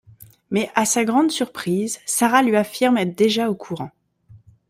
Mais 0.49 0.71
à 0.73 0.85
sa 0.85 1.05
grande 1.05 1.29
surprise, 1.29 1.99
Sarah 2.07 2.41
lui 2.41 2.55
affirme 2.55 2.97
être 2.97 3.13
déjà 3.15 3.51
au 3.51 3.55
courant. 3.55 3.91